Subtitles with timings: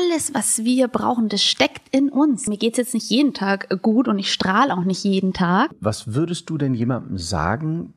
[0.00, 2.46] alles, was wir brauchen, das steckt in uns.
[2.48, 5.70] Mir geht's jetzt nicht jeden Tag gut und ich strahle auch nicht jeden Tag.
[5.80, 7.94] Was würdest du denn jemandem sagen,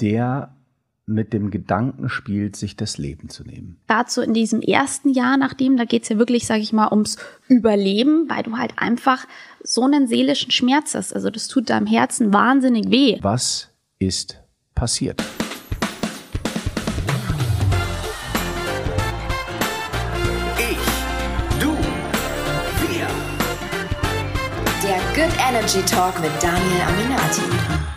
[0.00, 0.54] der
[1.06, 3.76] mit dem Gedanken spielt, sich das Leben zu nehmen.
[3.86, 8.30] Dazu in diesem ersten Jahr nachdem, da geht's ja wirklich, sage ich mal, ums Überleben,
[8.30, 9.26] weil du halt einfach
[9.62, 11.14] so einen seelischen Schmerz hast.
[11.14, 13.18] Also das tut deinem Herzen wahnsinnig weh.
[13.20, 13.68] Was
[13.98, 14.40] ist
[14.74, 15.22] passiert?
[25.64, 27.40] Energy Talk mit Daniel Aminati.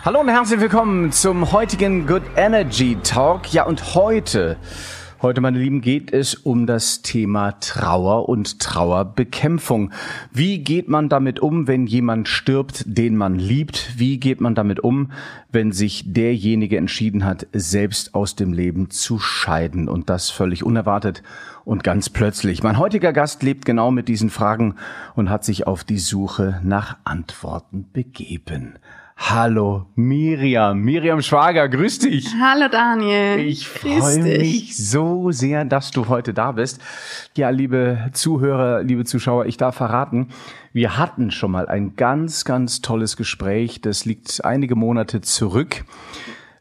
[0.02, 3.52] Hallo und herzlich willkommen zum heutigen Good Energy Talk.
[3.52, 4.56] Ja, und heute,
[5.20, 9.90] heute, meine Lieben, geht es um das Thema Trauer und Trauerbekämpfung.
[10.32, 13.98] Wie geht man damit um, wenn jemand stirbt, den man liebt?
[13.98, 15.10] Wie geht man damit um,
[15.50, 19.88] wenn sich derjenige entschieden hat, selbst aus dem Leben zu scheiden?
[19.88, 21.22] Und das völlig unerwartet
[21.64, 22.62] und ganz plötzlich.
[22.62, 24.76] Mein heutiger Gast lebt genau mit diesen Fragen
[25.14, 28.78] und hat sich auf die Suche nach Antworten begeben.
[29.20, 32.32] Hallo Miriam, Miriam Schwager, grüß dich.
[32.40, 33.40] Hallo Daniel.
[33.40, 36.80] Ich Grüß freue mich so sehr, dass du heute da bist.
[37.36, 40.28] Ja, liebe Zuhörer, liebe Zuschauer, ich darf verraten,
[40.72, 43.80] wir hatten schon mal ein ganz, ganz tolles Gespräch.
[43.80, 45.84] Das liegt einige Monate zurück.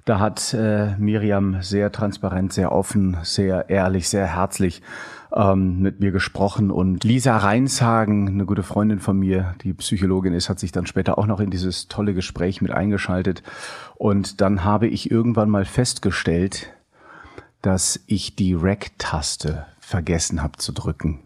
[0.04, 4.82] Da hat äh, Miriam sehr transparent, sehr offen, sehr ehrlich, sehr herzlich
[5.38, 6.72] ähm, mit mir gesprochen.
[6.72, 11.18] Und Lisa Reinshagen, eine gute Freundin von mir, die Psychologin ist, hat sich dann später
[11.18, 13.44] auch noch in dieses tolle Gespräch mit eingeschaltet.
[13.96, 16.74] Und dann habe ich irgendwann mal festgestellt,
[17.62, 21.20] dass ich die Rack-Taste vergessen habe zu drücken.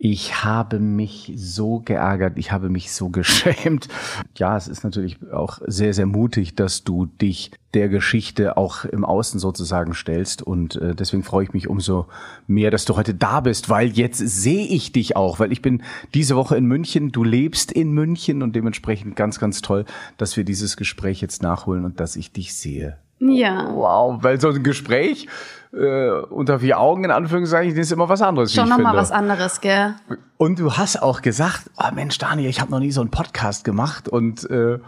[0.00, 3.88] Ich habe mich so geärgert, ich habe mich so geschämt.
[4.36, 9.04] Ja, es ist natürlich auch sehr, sehr mutig, dass du dich der Geschichte auch im
[9.04, 10.40] Außen sozusagen stellst.
[10.40, 12.06] Und äh, deswegen freue ich mich umso
[12.46, 15.82] mehr, dass du heute da bist, weil jetzt sehe ich dich auch, weil ich bin
[16.14, 19.84] diese Woche in München, du lebst in München und dementsprechend ganz, ganz toll,
[20.16, 22.98] dass wir dieses Gespräch jetzt nachholen und dass ich dich sehe.
[23.20, 23.68] Ja.
[23.74, 25.26] Wow, weil so ein Gespräch
[25.72, 28.52] äh, unter vier Augen in Anführungszeichen ist immer was anderes.
[28.54, 29.94] Schon nochmal was anderes, gell?
[30.36, 33.64] Und du hast auch gesagt, oh Mensch, Daniel, ich habe noch nie so einen Podcast
[33.64, 34.08] gemacht.
[34.08, 34.78] Und äh,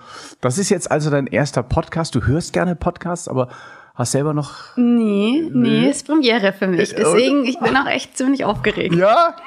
[0.41, 2.15] das ist jetzt also dein erster Podcast.
[2.15, 3.49] Du hörst gerne Podcasts, aber
[3.95, 4.77] hast selber noch.
[4.77, 6.95] Nee, nee, ist Premiere für mich.
[6.95, 8.95] Deswegen, ich bin auch echt ziemlich aufgeregt.
[8.95, 9.37] Ja.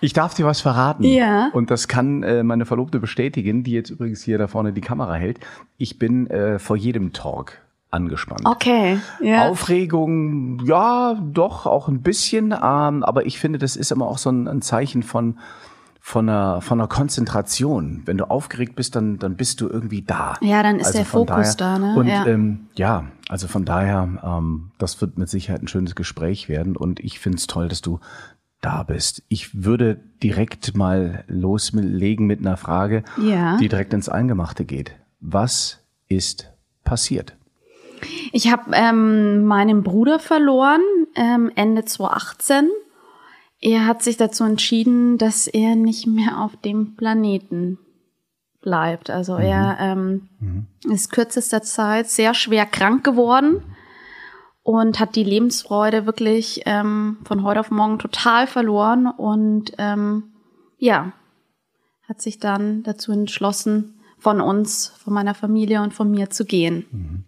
[0.00, 1.04] Ich darf dir was verraten.
[1.04, 1.50] Ja.
[1.52, 5.14] Und das kann äh, meine Verlobte bestätigen, die jetzt übrigens hier da vorne die Kamera
[5.14, 5.38] hält.
[5.78, 7.61] Ich bin äh, vor jedem Talk
[7.92, 8.42] angespannt.
[8.44, 9.48] Okay, ja.
[9.48, 12.52] Aufregung, ja, doch, auch ein bisschen.
[12.52, 15.38] Ähm, aber ich finde, das ist immer auch so ein, ein Zeichen von,
[16.00, 18.02] von, einer, von einer Konzentration.
[18.06, 20.34] Wenn du aufgeregt bist, dann, dann bist du irgendwie da.
[20.40, 21.94] Ja, dann ist der von Fokus da, ne?
[21.96, 22.26] Und Ja.
[22.26, 26.76] ähm, ja, also von daher, ähm, das wird mit Sicherheit ein schönes Gespräch werden.
[26.76, 28.00] Und ich finde es toll, dass du
[28.62, 29.22] da bist.
[29.28, 33.56] Ich würde direkt mal loslegen mit einer Frage, Ja.
[33.58, 34.94] die direkt ins Eingemachte geht.
[35.20, 36.52] Was ist
[36.84, 37.36] passiert?
[38.32, 40.80] Ich habe ähm, meinen Bruder verloren
[41.14, 42.70] ähm, Ende 2018.
[43.60, 47.78] Er hat sich dazu entschieden, dass er nicht mehr auf dem Planeten
[48.60, 49.10] bleibt.
[49.10, 50.28] Also er ähm,
[50.90, 53.62] ist kürzester Zeit sehr schwer krank geworden
[54.62, 60.32] und hat die Lebensfreude wirklich ähm, von heute auf morgen total verloren und ähm,
[60.78, 61.12] ja,
[62.08, 67.24] hat sich dann dazu entschlossen, von uns, von meiner Familie und von mir zu gehen.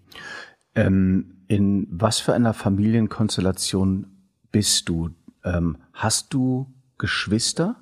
[0.75, 4.07] Ähm, in was für einer Familienkonstellation
[4.51, 5.11] bist du?
[5.45, 6.67] Ähm, hast du
[6.99, 7.77] Geschwister?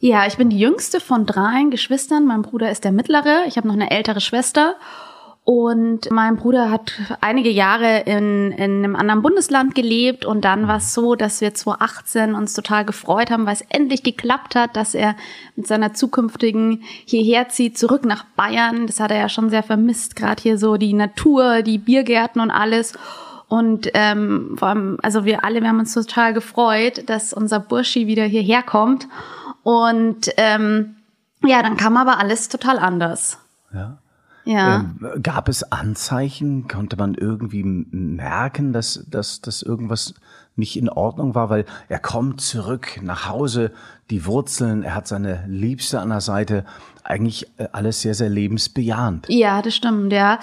[0.00, 2.26] Ja, ich bin die jüngste von dreien Geschwistern.
[2.26, 3.44] Mein Bruder ist der mittlere.
[3.46, 4.76] Ich habe noch eine ältere Schwester.
[5.46, 10.24] Und mein Bruder hat einige Jahre in, in einem anderen Bundesland gelebt.
[10.24, 14.02] Und dann war es so, dass wir 2018 uns total gefreut haben, weil es endlich
[14.02, 15.14] geklappt hat, dass er
[15.54, 18.88] mit seiner zukünftigen hierher zieht, zurück nach Bayern.
[18.88, 20.16] Das hat er ja schon sehr vermisst.
[20.16, 22.94] Gerade hier so die Natur, die Biergärten und alles.
[23.46, 28.08] Und ähm, vor allem, also wir alle, wir haben uns total gefreut, dass unser Burschi
[28.08, 29.06] wieder hierher kommt.
[29.62, 30.96] Und ähm,
[31.44, 33.38] ja, dann kam aber alles total anders.
[33.72, 33.98] Ja.
[34.46, 34.76] Ja.
[34.76, 36.68] Ähm, gab es Anzeichen?
[36.68, 40.14] Konnte man irgendwie merken, dass, dass, dass irgendwas
[40.54, 41.50] nicht in Ordnung war?
[41.50, 43.72] Weil er kommt zurück nach Hause,
[44.10, 46.64] die Wurzeln, er hat seine Liebste an der Seite.
[47.02, 49.26] Eigentlich äh, alles sehr, sehr lebensbejahend.
[49.28, 50.38] Ja, das stimmt, ja.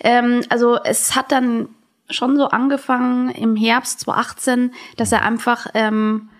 [0.00, 1.68] Ähm, also es hat dann
[2.08, 6.30] schon so angefangen im Herbst 2018, dass er einfach ähm,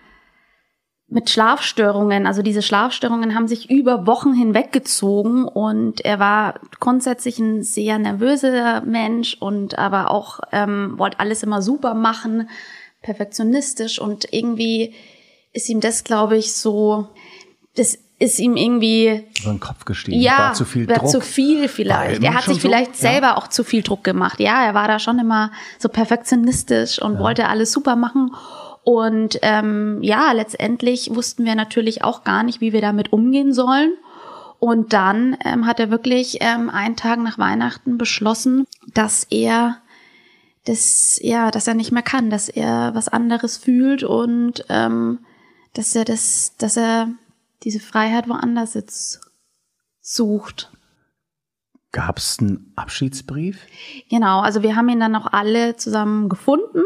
[1.12, 7.62] mit Schlafstörungen, also diese Schlafstörungen haben sich über Wochen hinweggezogen und er war grundsätzlich ein
[7.62, 12.48] sehr nervöser Mensch und aber auch ähm, wollte alles immer super machen,
[13.02, 14.94] perfektionistisch und irgendwie
[15.52, 17.08] ist ihm das, glaube ich, so,
[17.76, 20.18] das ist ihm irgendwie über den Kopf gestiegen.
[20.18, 21.10] ja, war zu viel war Druck.
[21.10, 22.22] zu viel vielleicht.
[22.22, 22.60] Er hat sich so?
[22.60, 23.10] vielleicht Ja.
[23.10, 24.40] selber auch zu viel Druck gemacht.
[24.40, 28.30] Ja, er war da schon immer so perfektionistisch und wollte alles super machen.
[28.84, 33.92] Und ähm, ja, letztendlich wussten wir natürlich auch gar nicht, wie wir damit umgehen sollen.
[34.58, 39.78] Und dann ähm, hat er wirklich ähm, einen Tag nach Weihnachten beschlossen, dass er
[40.64, 45.20] das, ja, dass er nicht mehr kann, dass er was anderes fühlt und ähm,
[45.74, 47.08] dass er das, dass er
[47.64, 49.20] diese Freiheit woanders jetzt
[50.00, 50.70] sucht.
[51.90, 53.58] Gab es einen Abschiedsbrief?
[54.08, 56.82] Genau, also wir haben ihn dann auch alle zusammen gefunden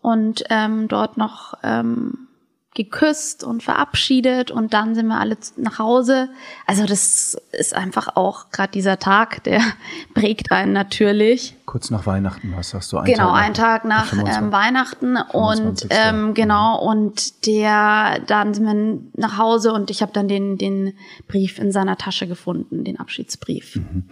[0.00, 2.26] und ähm, dort noch ähm,
[2.72, 6.28] geküsst und verabschiedet und dann sind wir alle nach Hause.
[6.66, 9.60] Also das ist einfach auch gerade dieser Tag, der
[10.14, 11.56] prägt einen natürlich.
[11.66, 12.98] Kurz nach Weihnachten, was sagst du?
[12.98, 14.38] Ein genau, Tag nach- einen Tag nach 25.
[14.42, 15.88] ähm, Weihnachten und 25..
[15.90, 20.94] ähm, genau und der dann sind wir nach Hause und ich habe dann den den
[21.26, 23.76] Brief in seiner Tasche gefunden, den Abschiedsbrief.
[23.76, 24.04] Mhm.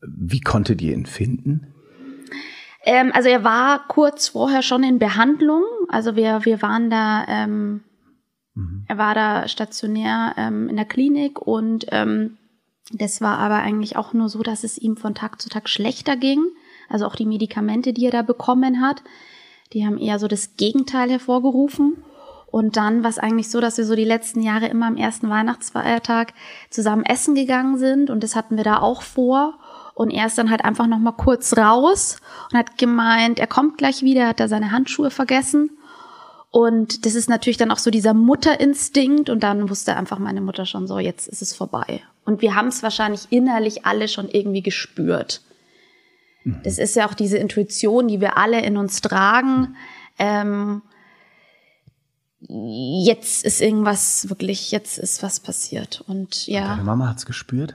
[0.00, 1.72] Wie konntet ihr ihn finden?
[2.86, 5.64] Ähm, also er war kurz vorher schon in Behandlung.
[5.88, 7.82] Also wir, wir waren da, ähm,
[8.86, 12.38] er war da stationär ähm, in der Klinik und ähm,
[12.92, 16.16] das war aber eigentlich auch nur so, dass es ihm von Tag zu Tag schlechter
[16.16, 16.46] ging.
[16.88, 19.02] Also auch die Medikamente, die er da bekommen hat,
[19.72, 22.04] die haben eher so das Gegenteil hervorgerufen.
[22.46, 25.28] Und dann war es eigentlich so, dass wir so die letzten Jahre immer am ersten
[25.28, 26.32] Weihnachtsfeiertag
[26.70, 28.08] zusammen essen gegangen sind.
[28.08, 29.58] Und das hatten wir da auch vor.
[29.96, 32.18] Und er ist dann halt einfach noch mal kurz raus
[32.52, 35.70] und hat gemeint, er kommt gleich wieder, er hat da seine Handschuhe vergessen.
[36.50, 39.30] Und das ist natürlich dann auch so dieser Mutterinstinkt.
[39.30, 42.02] Und dann wusste einfach meine Mutter schon so, jetzt ist es vorbei.
[42.26, 45.40] Und wir haben es wahrscheinlich innerlich alle schon irgendwie gespürt.
[46.62, 49.76] Das ist ja auch diese Intuition, die wir alle in uns tragen.
[50.18, 50.82] Ähm,
[52.40, 56.04] jetzt ist irgendwas wirklich, jetzt ist was passiert.
[56.06, 57.74] Und ja, Deine Mama hat's gespürt?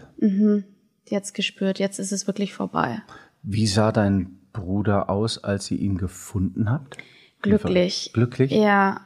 [1.12, 3.02] Jetzt gespürt, jetzt ist es wirklich vorbei.
[3.44, 6.98] Wie sah dein Bruder aus, als ihr ihn gefunden habt?
[7.42, 8.12] Glücklich.
[8.14, 8.52] Glücklich?
[8.52, 9.02] Ja,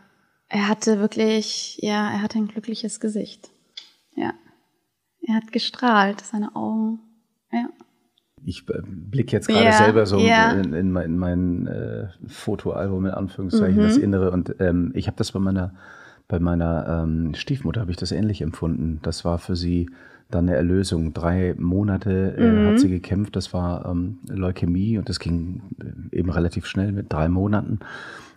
[0.47, 3.49] er hatte wirklich, ja, er hatte ein glückliches Gesicht.
[4.15, 4.33] Ja.
[5.27, 6.99] Er hat gestrahlt, seine Augen.
[7.51, 7.67] Ja.
[8.43, 10.51] Ich äh, blick jetzt gerade Ja, selber so ja.
[10.51, 13.81] in, in mein, in mein äh, Fotoalbum in Anführungszeichen, Mhm.
[13.87, 14.31] das Innere.
[14.31, 15.73] Und ähm, ich habe das bei meiner,
[16.27, 18.99] bei meiner ähm, Stiefmutter habe ich das ähnlich empfunden.
[19.01, 19.89] Das war für sie
[20.31, 21.13] dann eine Erlösung.
[21.13, 22.65] Drei Monate äh, Mhm.
[22.65, 23.35] hat sie gekämpft.
[23.35, 25.61] Das war ähm, Leukämie und das ging
[26.11, 27.79] äh, eben relativ schnell mit drei Monaten.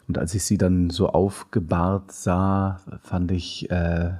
[0.06, 4.12] Und als ich sie dann so aufgebahrt sah, fand ich, äh,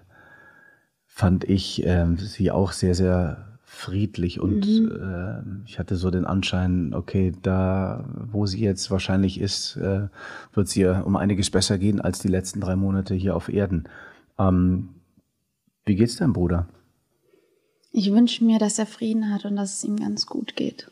[1.07, 6.95] fand ich ähm, sie auch sehr, sehr friedlich und äh, ich hatte so den Anschein,
[6.95, 10.09] okay, da, wo sie jetzt wahrscheinlich ist, äh,
[10.55, 13.85] wird es ihr um einiges besser gehen als die letzten drei Monate hier auf Erden.
[14.39, 14.89] Ähm,
[15.85, 16.67] wie geht's deinem Bruder?
[17.91, 20.91] Ich wünsche mir, dass er Frieden hat und dass es ihm ganz gut geht.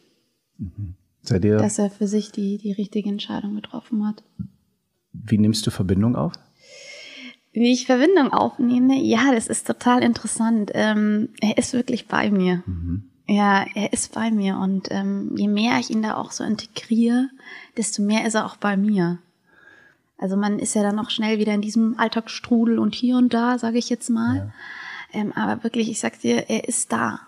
[1.22, 4.22] Seid ihr, Dass er für sich die, die richtige Entscheidung getroffen hat.
[5.12, 6.32] wie nimmst du Verbindung auf?
[7.52, 10.70] Wie ich Verbindung aufnehme, ja, das ist total interessant.
[10.74, 12.62] Ähm, er ist wirklich bei mir.
[13.28, 17.28] Ja, er ist bei mir und ähm, je mehr ich ihn da auch so integriere,
[17.76, 19.18] desto mehr ist er auch bei mir.
[20.18, 23.58] Also man ist ja dann auch schnell wieder in diesem Alltagsstrudel und hier und da,
[23.58, 24.52] sage ich jetzt mal.
[25.16, 27.20] Ähm, aber wirklich, ich sag dir, er ist da.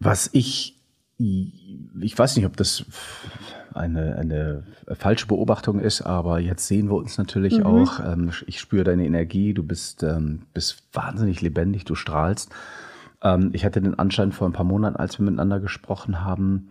[0.00, 0.76] Was ich,
[1.18, 2.84] ich weiß nicht, ob das
[3.74, 8.00] eine, eine falsche Beobachtung ist, aber jetzt sehen wir uns natürlich auch.
[8.00, 12.50] Ähm, ich spüre deine Energie, du bist, ähm, bist wahnsinnig lebendig, du strahlst.
[13.22, 16.70] Ähm, ich hatte den Anschein vor ein paar Monaten, als wir miteinander gesprochen haben,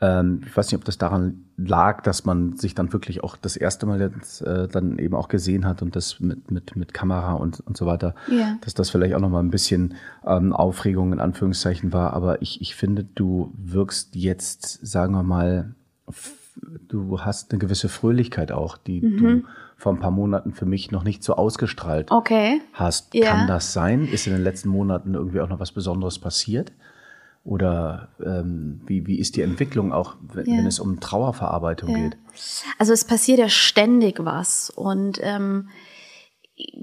[0.00, 3.56] ähm, ich weiß nicht, ob das daran lag, dass man sich dann wirklich auch das
[3.56, 7.32] erste Mal jetzt, äh, dann eben auch gesehen hat und das mit, mit, mit Kamera
[7.32, 8.56] und, und so weiter, Ja.
[8.60, 12.12] dass das vielleicht auch nochmal ein bisschen ähm, Aufregung in Anführungszeichen war.
[12.12, 15.74] Aber ich, ich finde, du wirkst jetzt, sagen wir mal,
[16.88, 19.42] du hast eine gewisse Fröhlichkeit auch, die du
[19.76, 22.60] vor ein paar Monaten für mich noch nicht so ausgestrahlt Okay.
[22.72, 23.14] hast.
[23.14, 23.30] Ja.
[23.30, 24.06] Kann das sein?
[24.08, 26.72] Ist in den letzten Monaten irgendwie auch noch was Besonderes passiert?
[27.48, 30.58] Oder ähm, wie, wie ist die Entwicklung auch, wenn, Ja.
[30.58, 31.96] wenn es um Trauerverarbeitung Ja.
[31.96, 32.16] geht?
[32.78, 35.70] Also es passiert ja ständig was und ähm,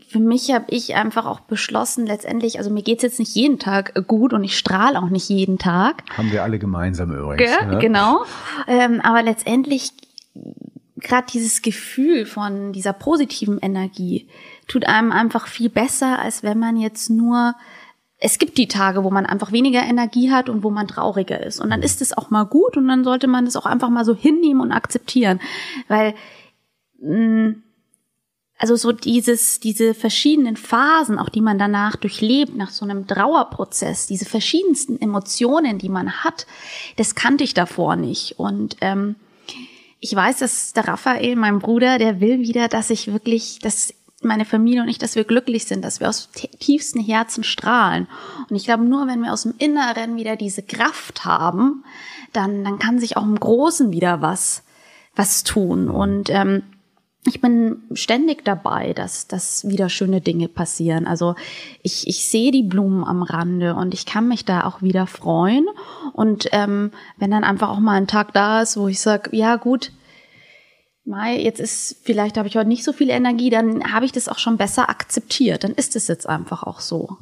[0.07, 3.93] für mich habe ich einfach auch beschlossen, letztendlich, also mir geht's jetzt nicht jeden Tag
[4.07, 6.01] gut und ich strahle auch nicht jeden Tag.
[6.17, 7.55] Haben wir alle gemeinsam übrigens.
[7.60, 7.67] Gell?
[7.67, 7.77] ne?
[7.77, 8.24] Genau.
[8.67, 9.91] Ähm, aber letztendlich
[10.95, 14.27] gerade dieses Gefühl von dieser positiven Energie
[14.67, 17.53] tut einem einfach viel besser, als wenn man jetzt nur
[18.17, 21.60] es gibt die Tage, wo man einfach weniger Energie hat und wo man trauriger ist.
[21.60, 24.05] Und dann ist es auch mal gut und dann sollte man es auch einfach mal
[24.05, 25.41] so hinnehmen und akzeptieren.
[25.88, 26.15] Weil
[27.00, 27.55] mh,
[28.57, 34.07] also so dieses, diese verschiedenen Phasen, auch die man danach durchlebt, nach so einem Trauerprozess,
[34.07, 36.48] diese verschiedensten Emotionen, die man hat,
[36.95, 38.39] das kannte ich davor nicht.
[38.39, 39.15] Und ähm,
[40.00, 43.93] ich weiß, dass der Raphael, mein Bruder, der will wieder, dass ich wirklich, dass
[44.25, 48.08] meine Familie und ich, dass wir glücklich sind, dass wir aus tiefsten Herzen strahlen.
[48.50, 51.84] Und ich glaube, nur wenn wir aus dem Inneren wieder diese Kraft haben,
[52.34, 54.63] dann, dann kann sich auch im Großen wieder was,
[55.15, 55.89] was tun.
[55.89, 56.63] Und ähm,
[57.27, 61.08] ich bin ständig dabei, dass, dass wieder schöne Dinge passieren.
[61.08, 61.36] Also
[61.82, 65.65] ich, ich sehe die Blumen am Rande und ich kann mich da auch wieder freuen.
[66.13, 69.55] Und ähm, wenn dann einfach auch mal ein Tag da ist, wo ich sage, ja
[69.55, 69.91] gut,
[71.05, 74.27] Mai, jetzt ist, vielleicht habe ich heute nicht so viel Energie, dann habe ich das
[74.27, 75.63] auch schon besser akzeptiert.
[75.63, 77.17] Dann ist es jetzt einfach auch so.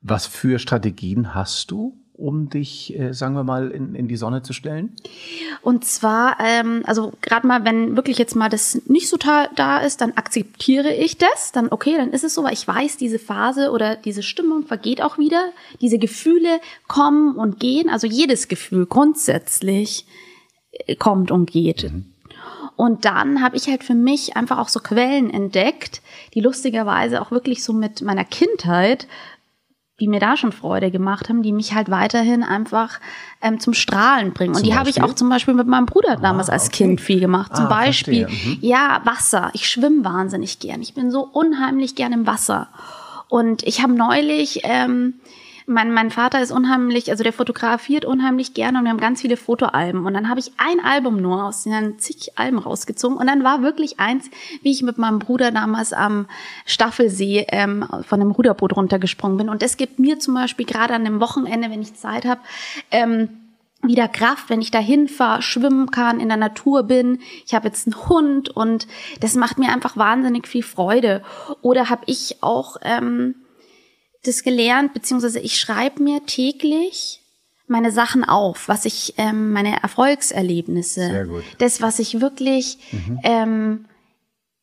[0.00, 4.42] Was für Strategien hast du, um dich, äh, sagen wir mal, in, in die Sonne
[4.42, 4.96] zu stellen?
[5.60, 10.00] Und zwar, ähm, also gerade mal, wenn wirklich jetzt mal das nicht so da ist,
[10.00, 13.72] dann akzeptiere ich das, dann okay, dann ist es so, weil ich weiß, diese Phase
[13.72, 15.50] oder diese Stimmung vergeht auch wieder.
[15.82, 20.06] Diese Gefühle kommen und gehen, also jedes Gefühl grundsätzlich
[20.70, 21.92] äh, kommt und geht.
[21.92, 22.15] Mhm.
[22.76, 26.02] Und dann habe ich halt für mich einfach auch so Quellen entdeckt,
[26.34, 29.06] die lustigerweise auch wirklich so mit meiner Kindheit
[29.98, 33.00] die mir da schon Freude gemacht haben, die mich halt weiterhin einfach
[33.40, 34.50] ähm, zum Strahlen bringen.
[34.50, 37.00] Und zum die habe ich auch zum Beispiel mit meinem Bruder damals ah, als Kind
[37.00, 37.56] viel gemacht.
[37.56, 38.58] Zum ah, Beispiel, mhm.
[38.60, 39.50] ja, Wasser.
[39.54, 40.82] Ich schwimme wahnsinnig gern.
[40.82, 42.68] Ich bin so unheimlich gern im Wasser.
[43.28, 45.14] Und ich habe neulich ähm,
[45.66, 49.36] mein, mein Vater ist unheimlich, also der fotografiert unheimlich gerne und wir haben ganz viele
[49.36, 50.06] Fotoalben.
[50.06, 53.18] Und dann habe ich ein Album nur aus den zig Alben rausgezogen.
[53.18, 54.30] Und dann war wirklich eins,
[54.62, 56.26] wie ich mit meinem Bruder damals am
[56.66, 59.48] Staffelsee ähm, von einem Ruderboot runtergesprungen bin.
[59.48, 62.40] Und das gibt mir zum Beispiel gerade an einem Wochenende, wenn ich Zeit habe,
[62.92, 63.28] ähm,
[63.82, 67.20] wieder Kraft, wenn ich dahin fahre, schwimmen kann, in der Natur bin.
[67.44, 68.86] Ich habe jetzt einen Hund und
[69.20, 71.22] das macht mir einfach wahnsinnig viel Freude.
[71.60, 73.34] Oder habe ich auch ähm,
[74.26, 77.20] das gelernt, beziehungsweise ich schreibe mir täglich
[77.66, 83.20] meine Sachen auf, was ich, ähm, meine Erfolgserlebnisse, das, was ich wirklich, mhm.
[83.24, 83.84] ähm,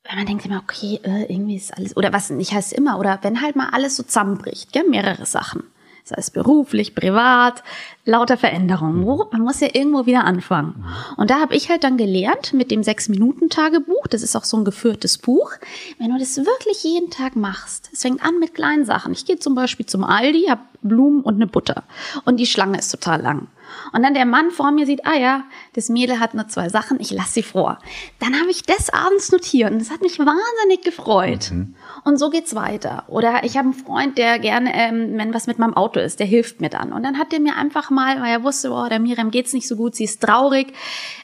[0.04, 3.20] wenn man denkt immer, okay, äh, irgendwie ist alles, oder was nicht heißt immer, oder
[3.22, 5.64] wenn halt mal alles so zusammenbricht, gell, mehrere Sachen
[6.04, 7.64] sei es beruflich, privat,
[8.06, 9.06] lauter Veränderungen.
[9.32, 10.86] Man muss ja irgendwo wieder anfangen.
[11.18, 14.66] Und da habe ich halt dann gelernt mit dem Sechs-Minuten-Tagebuch, das ist auch so ein
[14.66, 15.52] geführtes Buch,
[16.00, 19.14] wenn du das wirklich jeden Tag machst, es fängt an mit kleinen Sachen.
[19.14, 21.84] Ich gehe zum Beispiel zum Aldi, habe Blumen und eine Butter
[22.26, 23.48] und die Schlange ist total lang.
[23.92, 27.00] Und dann der Mann vor mir sieht, ah ja, das Mädel hat nur zwei Sachen,
[27.00, 27.80] ich lasse sie vor.
[28.20, 31.52] Dann habe ich das abends notiert und das hat mich wahnsinnig gefreut.
[31.52, 31.76] Mhm.
[32.04, 33.04] Und so geht's weiter.
[33.08, 36.28] Oder ich habe einen Freund, der gerne, ähm, wenn was mit meinem Auto ist, der
[36.28, 36.94] hilft mir dann.
[36.94, 39.68] Und dann hat der mir einfach mal, weil er wusste, oh, der Miriam geht's nicht
[39.68, 40.74] so gut, sie ist traurig,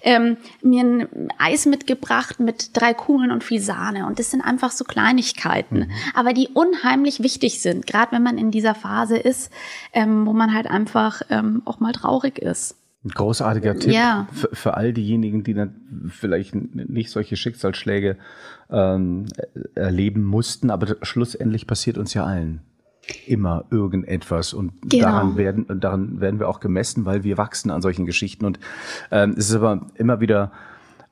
[0.01, 4.05] ähm, mir ein Eis mitgebracht mit drei Kugeln und viel Sahne.
[4.07, 5.91] Und das sind einfach so Kleinigkeiten, mhm.
[6.15, 9.51] aber die unheimlich wichtig sind, gerade wenn man in dieser Phase ist,
[9.93, 12.78] ähm, wo man halt einfach ähm, auch mal traurig ist.
[13.03, 14.27] Ein großartiger Tipp ja.
[14.33, 18.17] für, für, all diejenigen, die dann vielleicht nicht solche Schicksalsschläge
[18.69, 19.25] ähm,
[19.73, 22.61] erleben mussten, aber schlussendlich passiert uns ja allen
[23.25, 25.05] immer irgendetwas und genau.
[25.05, 28.59] daran werden daran werden wir auch gemessen, weil wir wachsen an solchen Geschichten und
[29.09, 30.51] ähm, es ist aber immer wieder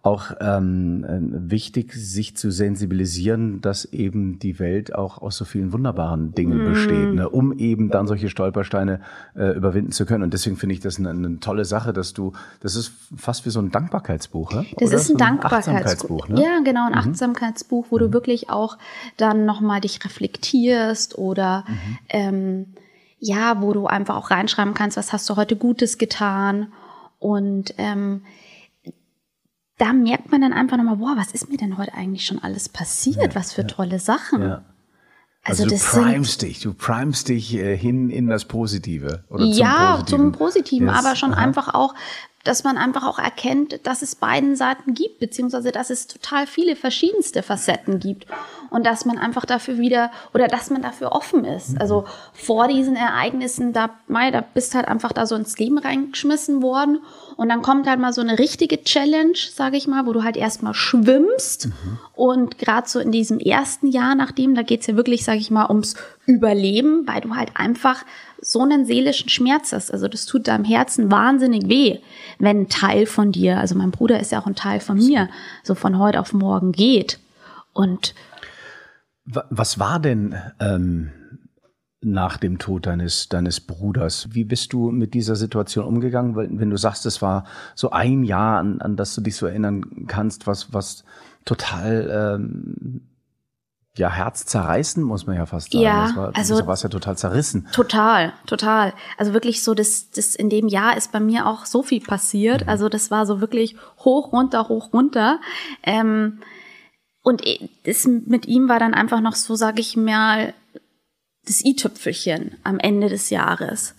[0.08, 1.06] auch ähm,
[1.50, 6.72] wichtig, sich zu sensibilisieren, dass eben die Welt auch aus so vielen wunderbaren Dingen mm.
[6.72, 9.02] besteht, ne, um eben dann solche Stolpersteine
[9.36, 10.24] äh, überwinden zu können.
[10.24, 13.50] Und deswegen finde ich das eine, eine, tolle Sache, dass du, das ist fast wie
[13.50, 14.66] so ein Dankbarkeitsbuch, ne?
[14.78, 16.30] Das Oder ist ein, Dankbarkeitsbuch.
[16.30, 16.42] Ne?
[16.42, 17.10] Ja, genau, ein mhm.
[17.10, 18.00] Achtsamkeitsbuch, wo mhm.
[18.00, 18.78] du wirklich auch
[19.18, 21.98] dann nochmal dich reflektierst oder mhm.
[22.08, 22.66] ähm,
[23.20, 26.72] ja, wo du einfach auch reinschreiben kannst, was hast du heute Gutes getan
[27.20, 28.22] und ähm,
[29.78, 32.70] da merkt man dann einfach nochmal, boah, was ist mir denn heute eigentlich schon alles
[32.70, 33.34] passiert?
[33.34, 33.68] Ja, was für ja.
[33.68, 34.42] tolle Sachen.
[34.42, 34.66] Ja.
[35.44, 39.24] Also, also du primest dich, du primest dich äh, hin in das Positive.
[39.30, 40.06] Oder zum ja, Positiven.
[40.08, 40.98] zum Positiven, yes.
[40.98, 41.42] aber schon Aha.
[41.42, 41.94] einfach auch,
[42.44, 46.76] dass man einfach auch erkennt, dass es beiden Seiten gibt, beziehungsweise dass es total viele
[46.76, 48.26] verschiedenste Facetten gibt
[48.70, 51.80] und dass man einfach dafür wieder oder dass man dafür offen ist.
[51.80, 56.62] Also vor diesen Ereignissen, da, Mai, da bist halt einfach da so ins Leben reingeschmissen
[56.62, 57.00] worden
[57.38, 60.38] und dann kommt halt mal so eine richtige Challenge, sage ich mal, wo du halt
[60.38, 61.68] erstmal schwimmst.
[61.68, 62.00] Mhm.
[62.16, 65.68] Und gerade so in diesem ersten Jahr, nachdem, da geht's ja wirklich, sage ich mal,
[65.70, 65.96] ums
[66.26, 68.04] Überleben, weil du halt einfach
[68.42, 69.94] so einen seelischen Schmerz hast.
[69.94, 72.00] Also das tut deinem Herzen wahnsinnig weh,
[72.40, 75.30] wenn ein Teil von dir, also mein Bruder ist ja auch ein Teil von mir,
[75.64, 77.20] so von heute auf morgen geht.
[77.74, 78.16] Und
[79.28, 81.12] was war denn ähm,
[82.02, 84.30] nach dem Tod deines, deines Bruders.
[84.32, 86.36] Wie bist du mit dieser Situation umgegangen?
[86.36, 89.46] Weil, wenn du sagst, es war so ein Jahr, an, an das du dich so
[89.48, 91.04] erinnern kannst, was, was
[91.44, 93.02] total ähm,
[93.98, 95.84] ja, herzzerreißend, muss man ja fast sagen.
[95.84, 97.68] Ja, das war, also- du warst ja total zerrissen.
[97.72, 98.94] Total, total.
[99.18, 102.68] Also wirklich so, das, das in dem Jahr ist bei mir auch so viel passiert.
[102.68, 105.40] Also das war so wirklich hoch, runter, hoch, runter.
[105.82, 106.42] Ähm,
[107.28, 107.44] und
[107.84, 110.54] das mit ihm war dann einfach noch so, sage ich mal,
[111.46, 113.96] das i-Tüpfelchen am Ende des Jahres.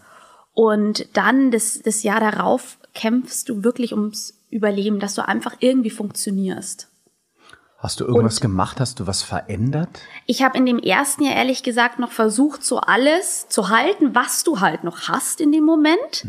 [0.54, 5.90] Und dann das, das Jahr darauf kämpfst du wirklich ums Überleben, dass du einfach irgendwie
[5.90, 6.88] funktionierst.
[7.76, 8.80] Hast du irgendwas gemacht?
[8.80, 9.90] Hast du was verändert?
[10.24, 14.42] Ich habe in dem ersten Jahr ehrlich gesagt noch versucht, so alles zu halten, was
[14.42, 16.24] du halt noch hast in dem Moment.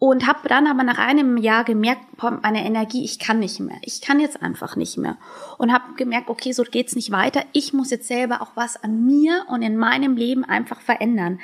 [0.00, 2.00] Und habe dann aber nach einem Jahr gemerkt,
[2.42, 3.76] meine Energie, ich kann nicht mehr.
[3.82, 5.18] Ich kann jetzt einfach nicht mehr.
[5.58, 7.44] Und habe gemerkt, okay, so geht's nicht weiter.
[7.52, 11.38] Ich muss jetzt selber auch was an mir und in meinem Leben einfach verändern.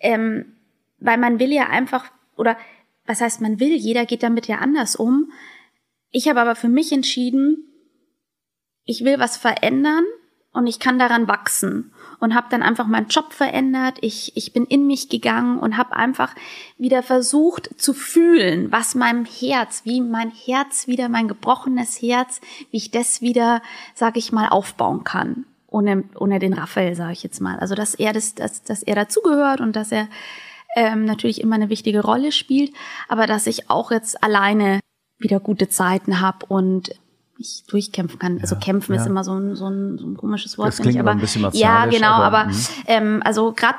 [0.00, 0.56] Ähm,
[0.98, 2.56] weil man will ja einfach, oder
[3.04, 5.30] was heißt man will, jeder geht damit ja anders um.
[6.10, 7.70] Ich habe aber für mich entschieden,
[8.86, 10.04] ich will was verändern
[10.52, 13.98] und ich kann daran wachsen und habe dann einfach meinen Job verändert.
[14.02, 16.34] Ich, ich bin in mich gegangen und habe einfach
[16.78, 22.76] wieder versucht zu fühlen, was meinem Herz, wie mein Herz wieder, mein gebrochenes Herz, wie
[22.76, 23.62] ich das wieder,
[23.94, 25.46] sage ich mal, aufbauen kann.
[25.66, 27.58] Ohne, ohne den Raphael, sage ich jetzt mal.
[27.58, 30.08] Also dass er das, dass, dass er dazugehört und dass er
[30.76, 32.72] ähm, natürlich immer eine wichtige Rolle spielt,
[33.08, 34.80] aber dass ich auch jetzt alleine
[35.18, 36.90] wieder gute Zeiten habe und
[37.40, 38.38] ich durchkämpfen kann.
[38.40, 39.00] also kämpfen ja.
[39.00, 40.68] ist immer so ein, so ein, so ein komisches Wort.
[40.68, 42.66] Das ich, klingt immer aber, ein bisschen Ja, genau, aber, aber, mhm.
[42.86, 43.78] ähm, also gerade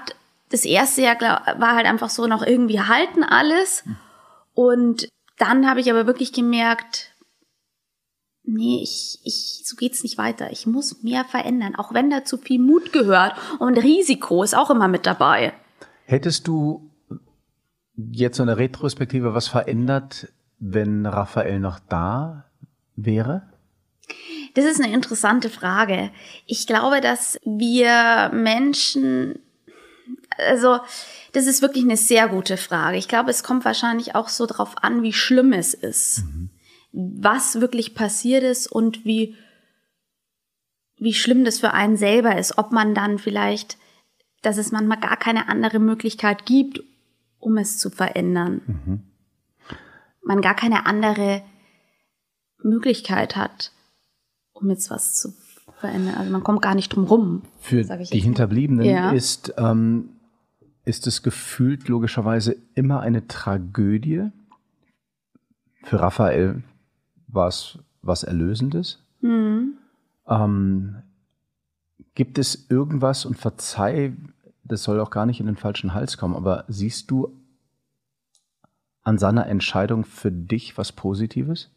[0.50, 3.84] das erste Jahr glaub, war halt einfach so noch irgendwie halten alles.
[4.54, 7.14] Und dann habe ich aber wirklich gemerkt,
[8.44, 10.52] nee, ich, ich, so geht's nicht weiter.
[10.52, 13.34] Ich muss mehr verändern, auch wenn da zu viel Mut gehört.
[13.60, 15.54] Und Risiko ist auch immer mit dabei.
[16.06, 16.90] Hättest du
[18.12, 20.28] jetzt so eine Retrospektive was verändert,
[20.60, 22.46] wenn Raphael noch da
[22.96, 23.51] wäre?
[24.54, 26.12] Das ist eine interessante Frage.
[26.46, 29.40] Ich glaube, dass wir Menschen,
[30.38, 30.80] also
[31.34, 32.98] das ist wirklich eine sehr gute Frage.
[32.98, 36.24] Ich glaube, es kommt wahrscheinlich auch so drauf an, wie schlimm es ist,
[36.92, 39.36] was wirklich passiert ist und wie
[41.02, 43.80] wie schlimm das für einen selber ist, ob man dann vielleicht,
[44.44, 46.84] dass es manchmal gar keine andere Möglichkeit gibt,
[47.40, 49.02] um es zu verändern.
[50.24, 51.42] Man gar keine andere
[52.62, 53.72] Möglichkeit hat,
[54.62, 55.34] um jetzt was zu
[55.80, 56.16] verändern.
[56.16, 57.42] Also man kommt gar nicht drum rum.
[57.60, 58.20] Für sag ich die.
[58.20, 59.12] Hinterbliebenen Ja.
[59.12, 60.10] ist, ähm,
[60.86, 64.30] ist es gefühlt logischerweise immer eine Tragödie.
[65.84, 66.64] Für Raphael
[67.28, 69.00] war es was Erlösendes.
[69.22, 69.74] Mhm.
[70.28, 70.96] Ähm,
[72.16, 74.14] gibt es irgendwas, und verzeih,
[74.64, 77.36] das soll auch gar nicht in den falschen Hals kommen, aber siehst du
[79.04, 81.70] an seiner Entscheidung für dich was Positives?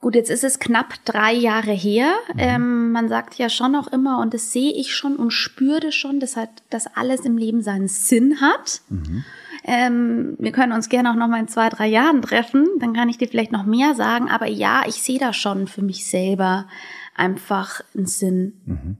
[0.00, 2.12] Gut, jetzt ist es knapp drei Jahre her.
[2.34, 2.38] Mhm.
[2.38, 6.20] Ähm, man sagt ja schon auch immer, und das sehe ich schon und spüre schon,
[6.20, 8.82] dass, halt, dass alles im Leben seinen Sinn hat.
[8.90, 9.24] Mhm.
[9.64, 12.68] Ähm, wir können uns gerne auch noch mal in zwei, drei Jahren treffen.
[12.78, 14.28] Dann kann ich dir vielleicht noch mehr sagen.
[14.28, 16.68] Aber ja, ich sehe da schon für mich selber
[17.14, 18.98] einfach einen Sinn.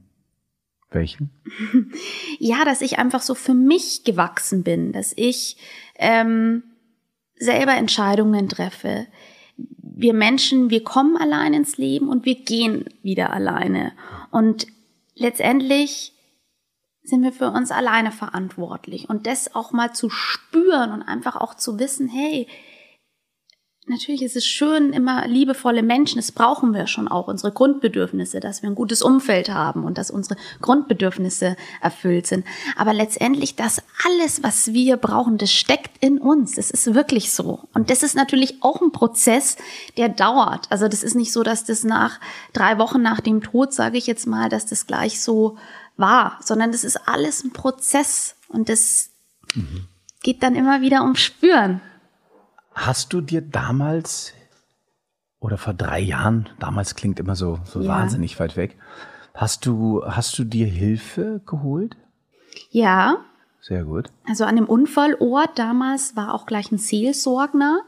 [0.89, 1.29] Welchen?
[2.39, 5.57] ja, dass ich einfach so für mich gewachsen bin, dass ich
[5.95, 6.63] ähm,
[7.35, 9.07] selber Entscheidungen treffe.
[9.99, 13.93] Wir Menschen, wir kommen allein ins Leben und wir gehen wieder alleine.
[14.31, 14.67] Und
[15.15, 16.13] letztendlich
[17.01, 19.09] sind wir für uns alleine verantwortlich.
[19.09, 22.47] Und das auch mal zu spüren und einfach auch zu wissen, hey,
[23.89, 28.61] natürlich ist es schön, immer liebevolle Menschen, das brauchen wir schon auch, unsere Grundbedürfnisse, dass
[28.61, 32.45] wir ein gutes Umfeld haben und dass unsere Grundbedürfnisse erfüllt sind.
[32.75, 36.55] Aber letztendlich, das alles, was wir brauchen, das steckt in uns.
[36.55, 37.67] Das ist wirklich so.
[37.73, 39.57] Und das ist natürlich auch ein Prozess,
[39.97, 40.67] der dauert.
[40.69, 42.19] Also das ist nicht so, dass das nach
[42.53, 45.57] drei Wochen nach dem Tod, sage ich jetzt mal, dass das gleich so
[45.95, 49.09] war, sondern das ist alles ein Prozess und das
[50.23, 51.81] geht dann immer wieder ums Spüren.
[52.79, 54.33] Hast du dir damals
[55.39, 57.89] oder vor drei Jahren, damals klingt immer so, so Ja.
[57.89, 58.77] wahnsinnig weit weg,
[59.33, 61.97] hast du, hast du dir Hilfe geholt?
[62.69, 63.17] Ja,
[63.61, 64.09] Sehr gut.
[64.29, 67.81] Also an dem Unfallort damals war auch gleich ein Seelsorgner.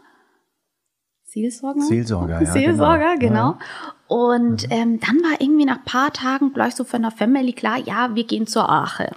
[1.23, 1.81] Seelsorger?
[1.81, 3.53] Seelsorger, ja, Seelsorger, genau.
[3.53, 3.59] genau.
[4.07, 8.15] Und ähm, dann war irgendwie nach paar Tagen gleich so von der Family klar, ja,
[8.15, 9.11] wir gehen zur Ache.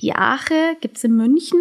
[0.00, 1.60] Die Ache gibt's in München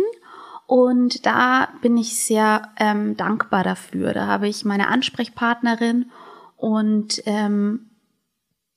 [0.69, 4.13] und da bin ich sehr ähm, dankbar dafür.
[4.13, 6.12] Da habe ich meine Ansprechpartnerin
[6.58, 7.89] und ähm,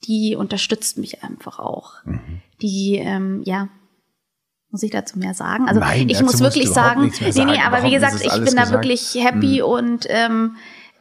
[0.04, 2.02] die unterstützt mich einfach auch.
[2.06, 2.40] Mhm.
[2.62, 3.68] Die, ähm, ja,
[4.70, 5.68] muss ich dazu mehr sagen?
[5.68, 7.60] Also Nein, ich muss wirklich sagen, mehr nee, nee, sagen.
[7.62, 8.70] aber wie Überhaupt, das gesagt, ich bin da gesagt.
[8.70, 8.72] Mhm.
[8.72, 10.56] wirklich happy und ähm,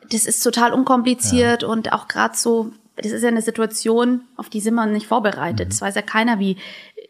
[0.10, 4.60] das ist total unkompliziert und auch gerade so, das ist ja eine Situation, auf die
[4.60, 5.70] sind wir nicht vorbereitet.
[5.70, 5.72] Mhm.
[5.72, 6.58] Es weiß ja keiner, wie,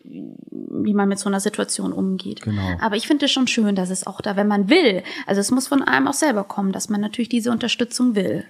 [0.04, 2.42] wie man mit so einer Situation umgeht.
[2.42, 2.78] Genau.
[2.82, 5.52] Aber ich finde es schon schön, dass es auch da, wenn man will, also es
[5.52, 8.46] muss von einem auch selber kommen, dass man natürlich diese Unterstützung will.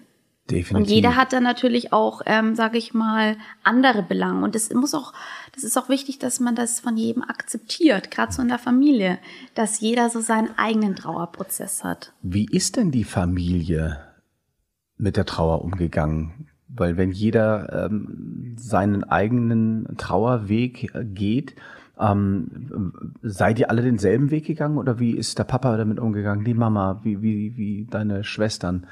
[0.49, 0.75] Definitiv.
[0.75, 4.43] Und jeder hat dann natürlich auch, ähm, sage ich mal, andere Belange.
[4.43, 5.13] Und es muss auch,
[5.53, 9.19] das ist auch wichtig, dass man das von jedem akzeptiert, gerade so in der Familie,
[9.55, 12.13] dass jeder so seinen eigenen Trauerprozess hat.
[12.21, 13.99] Wie ist denn die Familie
[14.97, 16.50] mit der Trauer umgegangen?
[16.75, 21.55] Weil wenn jeder ähm, seinen eigenen Trauerweg äh, geht,
[21.99, 26.43] ähm, seid ihr alle denselben Weg gegangen oder wie ist der Papa damit umgegangen?
[26.43, 28.87] Die Mama, wie, wie, wie deine Schwestern?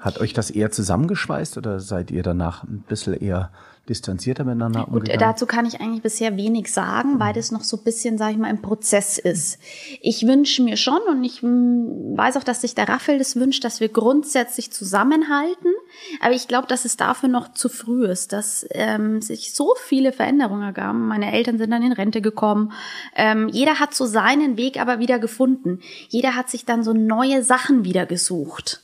[0.00, 3.50] Hat euch das eher zusammengeschweißt oder seid ihr danach ein bisschen eher
[3.88, 5.20] distanzierter miteinander Gut, umgegangen?
[5.20, 8.38] dazu kann ich eigentlich bisher wenig sagen, weil das noch so ein bisschen, sage ich
[8.38, 9.58] mal, im Prozess ist.
[10.00, 13.64] Ich wünsche mir schon und ich mm, weiß auch, dass sich der Raffel das wünscht,
[13.64, 15.72] dass wir grundsätzlich zusammenhalten.
[16.20, 20.12] Aber ich glaube, dass es dafür noch zu früh ist, dass ähm, sich so viele
[20.12, 21.06] Veränderungen ergaben.
[21.08, 22.72] Meine Eltern sind dann in Rente gekommen.
[23.16, 25.80] Ähm, jeder hat so seinen Weg aber wieder gefunden.
[26.08, 28.82] Jeder hat sich dann so neue Sachen wieder gesucht.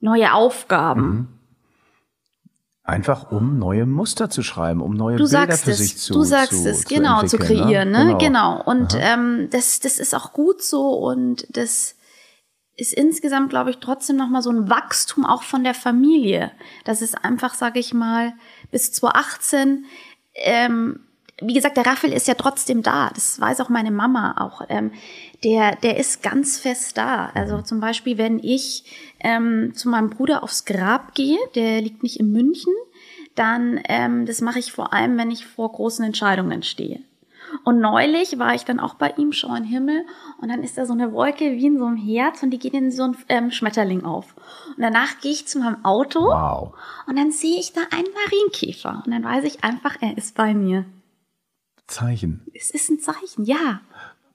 [0.00, 1.28] Neue Aufgaben.
[2.86, 6.22] Einfach um neue Muster zu schreiben, um neue Du Bilder für es, sich zu du
[6.22, 8.16] sagst zu, es, zu genau, zu entwickeln, kreieren, ne?
[8.18, 8.18] Genau.
[8.18, 8.62] Genau.
[8.62, 11.94] Und ähm, das, das ist auch gut so und das
[12.76, 16.50] ist insgesamt, glaube ich, trotzdem nochmal so ein Wachstum auch von der Familie.
[16.84, 18.32] Das ist einfach, sage ich mal,
[18.70, 19.84] bis 2018,
[20.34, 21.00] ähm,
[21.40, 23.10] wie gesagt, der Raffel ist ja trotzdem da.
[23.14, 24.62] Das weiß auch meine Mama auch.
[24.68, 24.92] Ähm,
[25.42, 27.30] der, der ist ganz fest da.
[27.34, 28.84] Also zum Beispiel, wenn ich
[29.20, 32.72] ähm, zu meinem Bruder aufs Grab gehe, der liegt nicht in München,
[33.34, 37.00] dann ähm, das mache ich vor allem, wenn ich vor großen Entscheidungen stehe.
[37.62, 40.04] Und neulich war ich dann auch bei ihm, schau in den Himmel,
[40.40, 42.74] und dann ist da so eine Wolke wie in so einem Herz und die geht
[42.74, 44.34] in so ein ähm, Schmetterling auf.
[44.76, 46.74] Und danach gehe ich zu meinem Auto Wow.
[47.06, 49.02] und dann sehe ich da einen Marienkäfer.
[49.06, 50.84] Und dann weiß ich einfach, er ist bei mir.
[51.86, 52.40] Zeichen.
[52.54, 53.80] Es ist ein Zeichen, ja.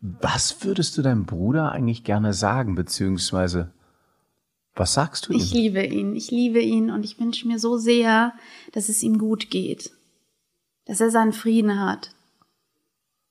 [0.01, 3.71] Was würdest du deinem Bruder eigentlich gerne sagen, beziehungsweise
[4.75, 5.39] was sagst du ihm?
[5.39, 8.33] Ich liebe ihn, ich liebe ihn und ich wünsche mir so sehr,
[8.71, 9.91] dass es ihm gut geht.
[10.85, 12.11] Dass er seinen Frieden hat.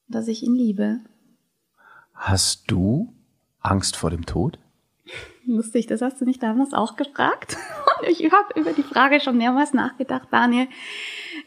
[0.09, 1.01] Dass ich ihn liebe.
[2.15, 3.13] Hast du
[3.61, 4.59] Angst vor dem Tod?
[5.47, 7.57] Lustig, das hast du nicht damals auch gefragt.
[8.01, 10.67] Und ich habe über die Frage schon mehrmals nachgedacht, Daniel.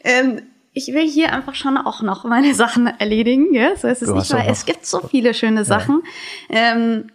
[0.02, 3.54] Ähm, ich will hier einfach schon auch noch meine Sachen erledigen.
[3.54, 3.76] Ja?
[3.76, 6.02] So ist es Du nicht, weil es gibt so viele schöne Sachen.
[6.48, 7.10] Ähm,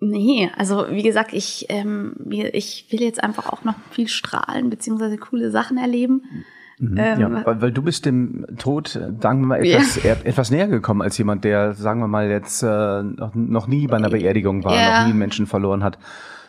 [0.00, 5.18] nee, also wie gesagt, ich, ähm, ich will jetzt einfach auch noch viel strahlen, beziehungsweise
[5.18, 6.44] coole Sachen erleben.
[6.82, 10.50] Ähm, ja, weil, weil du bist dem Tod, äh, sagen wir mal, etwas, er- etwas
[10.50, 14.10] näher gekommen als jemand, der, sagen wir mal, jetzt äh, noch, noch nie bei einer
[14.10, 14.98] Beerdigung war, Ja.
[14.98, 15.98] noch nie einen Menschen verloren hat,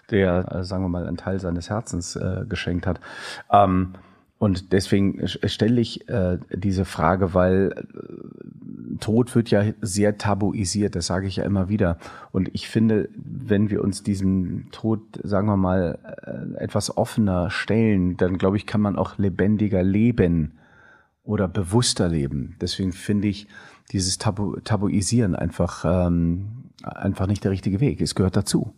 [0.09, 2.99] der, äh, sagen wir mal, einen Teil seines Herzens äh, geschenkt hat.
[3.51, 3.93] Ähm,
[4.39, 7.83] und deswegen sch- stelle ich äh, diese Frage, weil äh,
[8.99, 11.97] Tod wird ja sehr tabuisiert, das sage ich ja immer wieder.
[12.31, 15.99] Und ich finde, wenn wir uns diesem Tod, sagen wir mal,
[16.57, 20.53] äh, etwas offener stellen, dann glaube ich, kann man auch lebendiger leben
[21.23, 22.55] oder bewusster leben.
[22.61, 23.47] Deswegen finde ich
[23.91, 28.01] dieses Tabu Tabuisieren einfach, ähm, einfach nicht der richtige Weg.
[28.01, 28.73] Es gehört dazu.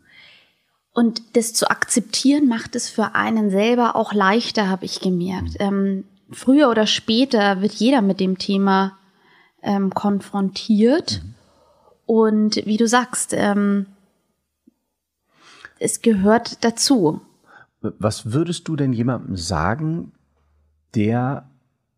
[0.94, 5.58] Und das zu akzeptieren macht es für einen selber auch leichter, habe ich gemerkt.
[5.60, 8.98] Ähm, früher oder später wird jeder mit dem Thema
[9.66, 11.22] ähm, konfrontiert.
[12.06, 13.88] Und wie du sagst, ähm,
[15.80, 17.22] es gehört dazu.
[17.82, 20.14] Was würdest du denn jemandem sagen,
[20.94, 21.50] der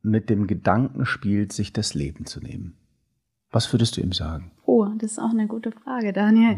[0.02, 2.78] mit dem Gedanken spielt, sich das Leben zu nehmen?
[3.52, 4.52] Was würdest du ihm sagen?
[4.66, 6.58] Oh, das ist auch eine gute Frage, Daniel.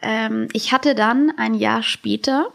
[0.00, 2.50] Ähm, ich hatte dann ein Jahr später,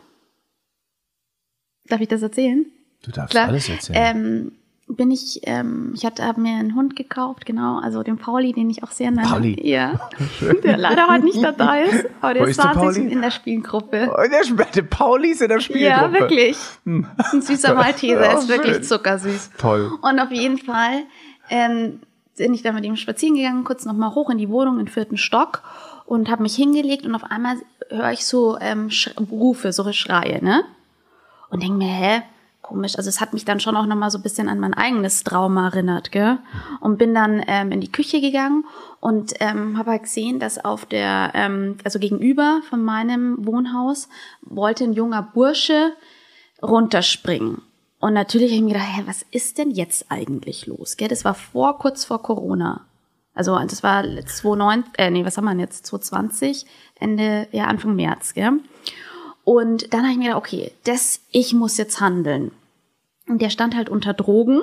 [1.86, 2.66] darf ich das erzählen?
[3.04, 3.48] Du darfst Klar.
[3.48, 4.18] alles erzählen.
[4.18, 4.52] Ähm,
[4.88, 8.70] bin ich, ähm, ich hatte, habe mir einen Hund gekauft, genau, also den Pauli, den
[8.70, 9.28] ich auch sehr nenne.
[9.28, 9.58] Pauli.
[9.68, 10.10] Ja.
[10.64, 14.12] der leider heute nicht dabei ist, aber der Wo ist ist der in der Spielgruppe.
[14.14, 15.88] Oh, der Sp- Pauli ist in der Spielgruppe.
[15.90, 16.58] Ja, wirklich.
[16.86, 17.08] Ein
[17.42, 18.84] süßer Malteser, ist wirklich schön.
[18.84, 19.52] zuckersüß.
[19.58, 19.92] Toll.
[20.02, 21.04] Und auf jeden Fall
[21.50, 22.02] ähm,
[22.38, 25.18] bin ich dann mit ihm spazieren gegangen, kurz nochmal hoch in die Wohnung, den vierten
[25.18, 25.64] Stock
[26.06, 27.58] und habe mich hingelegt und auf einmal
[27.90, 28.90] höre ich so ähm,
[29.32, 30.64] Rufe, so Schreie, ne?
[31.50, 32.22] Und denke mir, hä?
[32.64, 35.26] Komisch, also es hat mich dann schon auch nochmal so ein bisschen an mein eigenes
[35.26, 36.40] Trauma erinnert, gell?
[36.80, 38.64] Und bin dann ähm, in die Küche gegangen
[39.02, 44.08] und ähm, habe halt gesehen, dass auf der, ähm, also gegenüber von meinem Wohnhaus
[44.42, 45.92] wollte ein junger Bursche
[46.62, 47.62] runterspringen.
[48.00, 50.96] Und natürlich habe ich mir gedacht, hä, was ist denn jetzt eigentlich los?
[50.96, 51.10] Gell?
[51.10, 52.86] Das war vor, kurz vor Corona.
[53.34, 55.86] Also das war 2019, äh, nee, was haben wir denn jetzt?
[55.88, 58.60] 2020, Ende, ja, Anfang März, gell?
[59.44, 62.52] Und dann habe ich mir gedacht, okay, das, ich muss jetzt handeln.
[63.28, 64.62] Und der stand halt unter Drogen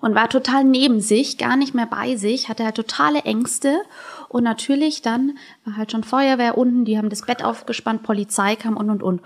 [0.00, 3.80] und war total neben sich, gar nicht mehr bei sich, hatte halt totale Ängste.
[4.28, 8.76] Und natürlich dann war halt schon Feuerwehr unten, die haben das Bett aufgespannt, Polizei kam
[8.76, 9.20] und und und.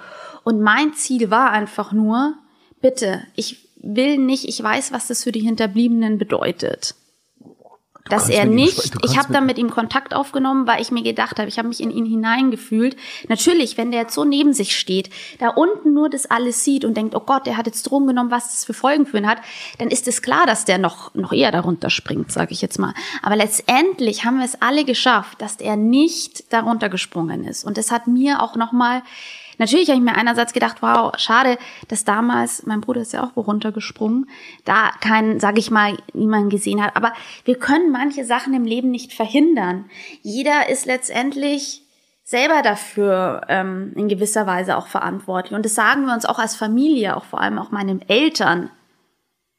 [0.44, 2.34] Und mein Ziel war einfach nur,
[2.80, 6.94] bitte, ich will nicht, ich weiß, was das für die Hinterbliebenen bedeutet
[8.10, 11.48] dass er nicht, ich habe dann mit ihm Kontakt aufgenommen, weil ich mir gedacht habe,
[11.48, 12.96] ich habe mich in ihn hineingefühlt.
[13.28, 16.96] Natürlich, wenn der jetzt so neben sich steht, da unten nur das alles sieht und
[16.96, 19.38] denkt, oh Gott, der hat jetzt Drogen genommen, was das für Folgen für ihn hat,
[19.78, 22.94] dann ist es klar, dass der noch, noch eher darunter springt, sage ich jetzt mal.
[23.22, 27.64] Aber letztendlich haben wir es alle geschafft, dass er nicht darunter gesprungen ist.
[27.64, 29.02] Und das hat mir auch nochmal
[29.60, 33.32] Natürlich habe ich mir einerseits gedacht, wow, schade, dass damals, mein Bruder ist ja auch
[33.34, 34.26] wo runtergesprungen,
[34.64, 36.96] da kein, sage ich mal, niemand gesehen hat.
[36.96, 37.12] Aber
[37.44, 39.84] wir können manche Sachen im Leben nicht verhindern.
[40.22, 41.82] Jeder ist letztendlich
[42.24, 45.52] selber dafür ähm, in gewisser Weise auch verantwortlich.
[45.52, 48.70] Und das sagen wir uns auch als Familie, auch vor allem auch meinen Eltern.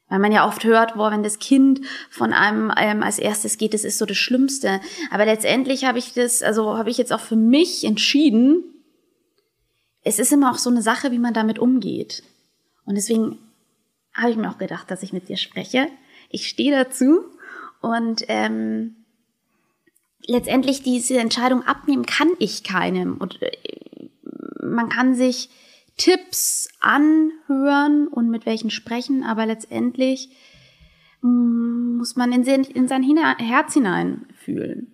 [0.10, 3.76] Weil man ja oft hört, boah, wenn das Kind von einem ähm, als erstes geht,
[3.76, 4.82] das ist so das Schlimmste.
[5.12, 8.64] Aber letztendlich habe ich das, also habe ich jetzt auch für mich entschieden,
[10.04, 12.24] es ist immer auch so eine Sache, wie man damit umgeht.
[12.86, 13.38] Und deswegen
[14.14, 15.88] habe ich mir auch gedacht, dass ich mit dir spreche.
[16.30, 17.24] Ich stehe dazu
[17.82, 18.96] und ähm,
[20.26, 23.18] letztendlich diese Entscheidung abnehmen kann ich keinem.
[23.18, 23.52] Und äh,
[24.62, 25.50] man kann sich
[25.98, 30.30] Tipps anhören und mit welchen sprechen, aber letztendlich
[31.22, 34.91] mm, muss man in, in sein Herz hineinfühlen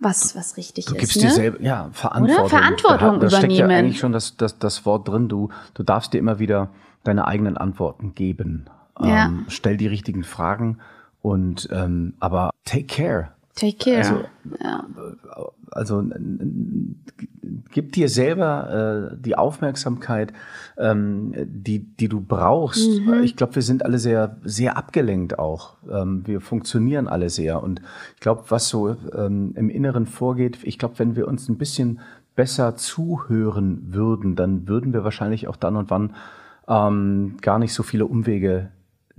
[0.00, 1.00] was, was richtig du ist.
[1.00, 1.22] gibst ne?
[1.22, 2.40] dir selber, ja, Verantwortung.
[2.40, 2.48] Oder?
[2.48, 3.70] Verantwortung da, da steckt übernehmen.
[3.70, 5.28] ja eigentlich schon das, das, das Wort drin.
[5.28, 6.70] Du, du darfst dir immer wieder
[7.04, 8.66] deine eigenen Antworten geben.
[8.98, 9.26] Ja.
[9.26, 10.78] Ähm, stell die richtigen Fragen
[11.22, 13.32] und, ähm, aber take care.
[13.60, 13.98] Take care.
[13.98, 14.24] Also,
[14.64, 14.86] ja.
[15.70, 16.02] also
[17.70, 20.32] gib dir selber äh, die Aufmerksamkeit,
[20.78, 22.88] ähm, die, die du brauchst.
[22.88, 23.22] Mhm.
[23.22, 25.76] Ich glaube, wir sind alle sehr, sehr abgelenkt auch.
[25.90, 27.62] Ähm, wir funktionieren alle sehr.
[27.62, 27.82] Und
[28.14, 32.00] ich glaube, was so ähm, im Inneren vorgeht, ich glaube, wenn wir uns ein bisschen
[32.34, 36.14] besser zuhören würden, dann würden wir wahrscheinlich auch dann und wann
[36.66, 38.70] ähm, gar nicht so viele Umwege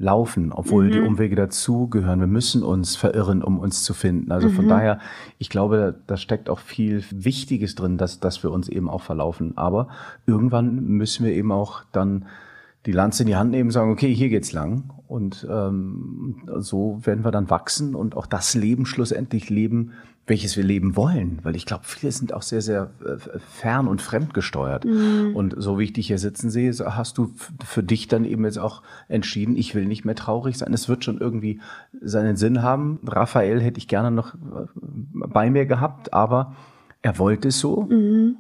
[0.01, 2.19] laufen, obwohl die Umwege dazugehören.
[2.19, 4.31] Wir müssen uns verirren, um uns zu finden.
[4.31, 4.99] Also von daher,
[5.37, 9.57] ich glaube, da steckt auch viel Wichtiges drin, dass, dass wir uns eben auch verlaufen.
[9.57, 9.89] Aber
[10.25, 12.25] irgendwann müssen wir eben auch dann
[12.87, 14.89] die Lanze in die Hand nehmen und sagen, okay, hier geht's lang.
[15.07, 19.91] Und ähm, so werden wir dann wachsen und auch das Leben schlussendlich leben,
[20.27, 21.39] welches wir leben wollen.
[21.43, 24.85] Weil ich glaube, viele sind auch sehr, sehr äh, fern und fremd gesteuert.
[24.85, 27.33] Und so wie ich dich hier sitzen sehe, hast du
[27.65, 30.73] für dich dann eben jetzt auch entschieden, ich will nicht mehr traurig sein.
[30.73, 31.59] Es wird schon irgendwie
[32.01, 32.99] seinen Sinn haben.
[33.05, 34.67] Raphael hätte ich gerne noch äh,
[35.13, 36.55] bei mir gehabt, aber
[37.01, 37.89] er wollte es so,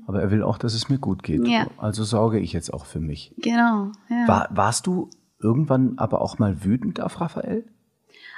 [0.05, 1.47] aber er will auch, dass es mir gut geht.
[1.47, 1.65] Ja.
[1.77, 3.33] Also sorge ich jetzt auch für mich.
[3.37, 3.91] Genau.
[4.07, 4.27] Ja.
[4.27, 7.65] War, warst du irgendwann aber auch mal wütend auf Raphael?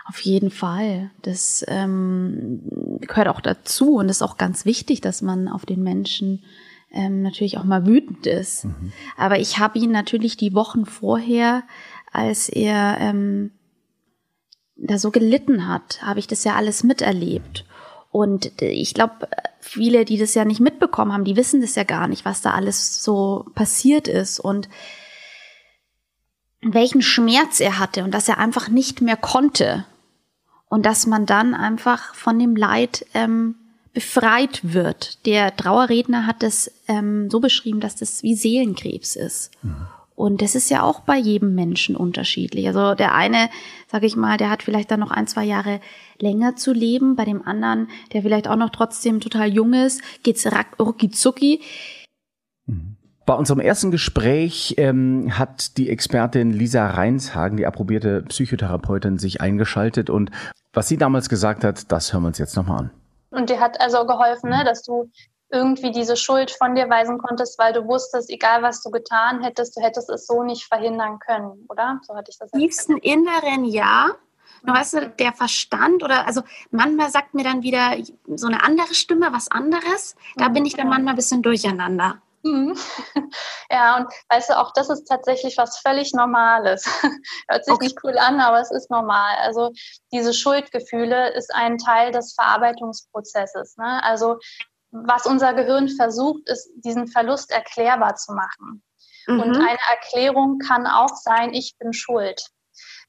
[0.05, 1.11] Auf jeden Fall.
[1.21, 2.61] Das ähm,
[3.01, 6.43] gehört auch dazu und ist auch ganz wichtig, dass man auf den Menschen
[6.91, 8.67] ähm, natürlich auch mal wütend ist.
[9.17, 11.63] Aber ich habe ihn natürlich die Wochen vorher,
[12.11, 13.51] als er ähm,
[14.75, 17.65] da so gelitten hat, habe ich das ja alles miterlebt.
[18.11, 19.27] Und ich glaube,
[19.59, 22.51] viele, die das ja nicht mitbekommen haben, die wissen das ja gar nicht, was da
[22.51, 24.69] alles so passiert ist und
[26.61, 29.85] welchen Schmerz er hatte und dass er einfach nicht mehr konnte
[30.73, 33.53] und dass man dann einfach von dem Leid ähm,
[33.93, 35.23] befreit wird.
[35.27, 39.51] Der Trauerredner hat es ähm, so beschrieben, dass das wie Seelenkrebs ist.
[40.15, 42.65] Und das ist ja auch bei jedem Menschen unterschiedlich.
[42.65, 43.51] Also der eine,
[43.87, 45.79] sage ich mal, der hat vielleicht dann noch ein, zwei Jahre
[46.19, 47.15] länger zu leben.
[47.15, 50.43] Bei dem anderen, der vielleicht auch noch trotzdem total jung ist, geht's
[50.79, 51.61] rucki zucki.
[53.27, 60.09] Bei unserem ersten Gespräch ähm, hat die Expertin Lisa Reinshagen, die approbierte Psychotherapeutin, sich eingeschaltet
[60.09, 60.31] und
[60.73, 62.91] was sie damals gesagt hat, das hören wir uns jetzt nochmal an.
[63.29, 65.09] Und dir hat also geholfen, ne, dass du
[65.51, 69.77] irgendwie diese Schuld von dir weisen konntest, weil du wusstest, egal was du getan hättest,
[69.77, 71.99] du hättest es so nicht verhindern können, oder?
[72.03, 74.07] So hatte ich das tiefsten Inneren ja.
[74.63, 77.95] Nur weißt du, der Verstand oder also manchmal sagt mir dann wieder
[78.35, 80.15] so eine andere Stimme was anderes.
[80.37, 82.21] Da bin ich dann manchmal ein bisschen durcheinander.
[82.43, 82.77] Mhm.
[83.71, 86.85] Ja, und weißt du, auch das ist tatsächlich was völlig Normales.
[87.49, 87.85] Hört sich Okay.
[87.85, 89.35] nicht cool an, aber es ist normal.
[89.39, 89.71] Also
[90.11, 93.77] diese Schuldgefühle ist ein Teil des Verarbeitungsprozesses.
[93.77, 94.03] Ne?
[94.03, 94.37] Also
[94.91, 98.83] was unser Gehirn versucht, ist, diesen Verlust erklärbar zu machen.
[99.27, 99.61] Und Mhm.
[99.61, 102.45] eine Erklärung kann auch sein, ich bin schuld.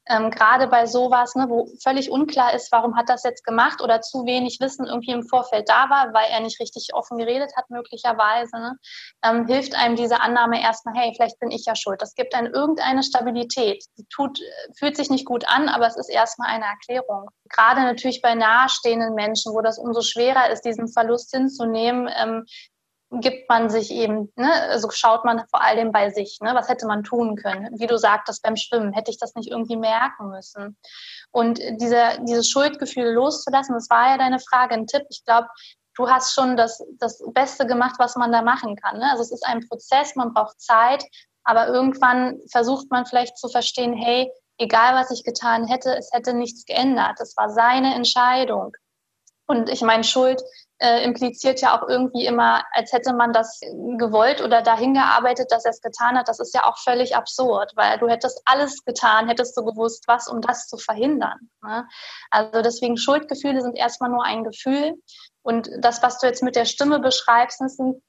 [0.07, 4.01] Ähm, gerade bei sowas, ne, wo völlig unklar ist, warum hat das jetzt gemacht oder
[4.01, 7.69] zu wenig Wissen irgendwie im Vorfeld da war, weil er nicht richtig offen geredet hat
[7.69, 8.77] möglicherweise, ne,
[9.23, 12.01] ähm, hilft einem diese Annahme erstmal, hey, vielleicht bin ich ja schuld.
[12.01, 13.83] Das gibt einem irgendeine Stabilität.
[13.97, 14.39] Die tut,
[14.77, 17.29] fühlt sich nicht gut an, aber es ist erstmal eine Erklärung.
[17.49, 22.45] Gerade natürlich bei nahestehenden Menschen, wo das umso schwerer ist, diesen Verlust hinzunehmen, ähm,
[23.11, 26.87] gibt man sich eben, ne, also schaut man vor allem bei sich, ne, was hätte
[26.87, 27.79] man tun können?
[27.79, 30.77] Wie du sagtest beim Schwimmen, hätte ich das nicht irgendwie merken müssen?
[31.31, 35.03] Und diese, dieses Schuldgefühl loszulassen, das war ja deine Frage, ein Tipp.
[35.09, 35.47] Ich glaube,
[35.95, 38.97] du hast schon das, das Beste gemacht, was man da machen kann.
[38.97, 39.09] Ne?
[39.11, 41.05] Also es ist ein Prozess, man braucht Zeit,
[41.43, 46.33] aber irgendwann versucht man vielleicht zu verstehen, hey, egal was ich getan hätte, es hätte
[46.33, 47.19] nichts geändert.
[47.19, 48.75] Es war seine Entscheidung.
[49.47, 50.41] Und ich meine, Schuld
[50.79, 53.59] äh, impliziert ja auch irgendwie immer, als hätte man das
[53.97, 56.27] gewollt oder dahin gearbeitet, dass er es getan hat.
[56.27, 60.27] Das ist ja auch völlig absurd, weil du hättest alles getan, hättest du gewusst, was,
[60.27, 61.49] um das zu verhindern.
[61.63, 61.87] Ne?
[62.29, 64.95] Also deswegen Schuldgefühle sind erstmal nur ein Gefühl.
[65.41, 68.01] Und das, was du jetzt mit der Stimme beschreibst, sind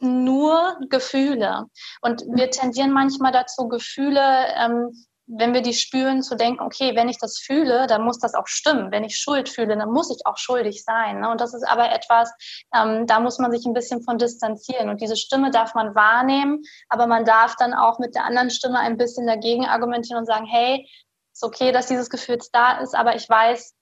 [0.00, 1.66] nur Gefühle.
[2.02, 7.08] Und wir tendieren manchmal dazu, Gefühle ähm, wenn wir die spüren, zu denken, okay, wenn
[7.08, 8.90] ich das fühle, dann muss das auch stimmen.
[8.90, 11.20] Wenn ich Schuld fühle, dann muss ich auch schuldig sein.
[11.20, 11.30] Ne?
[11.30, 12.32] Und das ist aber etwas,
[12.74, 14.88] ähm, da muss man sich ein bisschen von distanzieren.
[14.88, 18.78] Und diese Stimme darf man wahrnehmen, aber man darf dann auch mit der anderen Stimme
[18.78, 20.86] ein bisschen dagegen argumentieren und sagen, hey,
[21.32, 23.74] ist okay, dass dieses Gefühl da ist, aber ich weiß,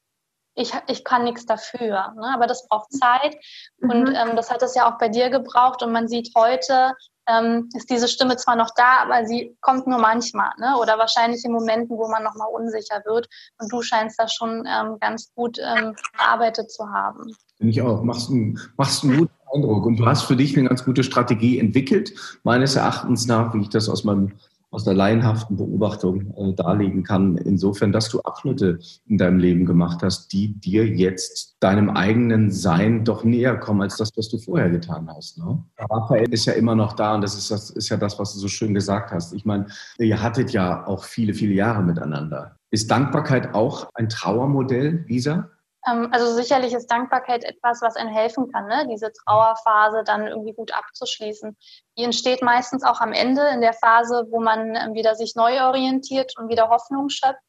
[0.54, 2.12] ich, ich kann nichts dafür.
[2.16, 2.30] Ne?
[2.34, 3.36] Aber das braucht Zeit.
[3.78, 3.90] Mhm.
[3.90, 5.82] Und ähm, das hat es ja auch bei dir gebraucht.
[5.82, 6.92] Und man sieht heute,
[7.28, 10.50] ähm, ist diese Stimme zwar noch da, aber sie kommt nur manchmal.
[10.58, 10.76] Ne?
[10.80, 13.28] Oder wahrscheinlich in Momenten, wo man nochmal unsicher wird.
[13.58, 17.34] Und du scheinst das schon ähm, ganz gut ähm, bearbeitet zu haben.
[17.56, 18.02] Finde ich auch.
[18.02, 19.86] Machst einen, machst einen guten Eindruck.
[19.86, 22.12] Und du hast für dich eine ganz gute Strategie entwickelt,
[22.42, 24.32] meines Erachtens nach, wie ich das aus meinem
[24.72, 27.36] aus der laienhaften Beobachtung äh, darlegen kann.
[27.36, 33.04] Insofern, dass du Abschnitte in deinem Leben gemacht hast, die dir jetzt deinem eigenen Sein
[33.04, 35.38] doch näher kommen als das, was du vorher getan hast.
[35.38, 35.62] Ne?
[35.78, 38.40] Raphael ist ja immer noch da und das ist, das ist ja das, was du
[38.40, 39.34] so schön gesagt hast.
[39.34, 39.66] Ich meine,
[39.98, 42.56] ihr hattet ja auch viele, viele Jahre miteinander.
[42.70, 45.50] Ist Dankbarkeit auch ein Trauermodell, Lisa?
[45.86, 48.86] Ähm, also sicherlich ist Dankbarkeit etwas, was einem helfen kann, ne?
[48.90, 51.56] diese Trauerphase dann irgendwie gut abzuschließen.
[51.98, 55.62] Die entsteht meistens auch am Ende in der Phase, wo man ähm, wieder sich neu
[55.62, 57.40] orientiert und wieder Hoffnung schöpft.